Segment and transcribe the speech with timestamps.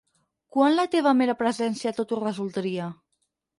[0.55, 2.91] Quan la teva mera presència tot ho resoldria?